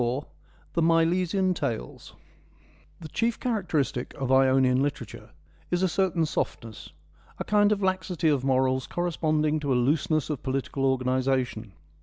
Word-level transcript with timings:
—The 0.73 0.81
Milesian 0.81 1.53
Tales 1.53 2.15
The 3.01 3.07
chief 3.07 3.39
characteristic 3.39 4.15
of 4.15 4.31
Ionian 4.31 4.81
literature 4.81 5.29
is 5.69 5.83
a 5.83 5.87
certain 5.87 6.25
softness, 6.25 6.89
a 7.37 7.43
kind 7.43 7.71
of 7.71 7.83
laxity 7.83 8.27
of 8.29 8.43
morals 8.43 8.87
corres 8.87 9.19
ponding 9.19 9.61
to 9.61 9.71
a 9.71 9.75
looseness 9.75 10.31
of 10.31 10.41
political 10.41 10.85
organisation. 10.87 11.73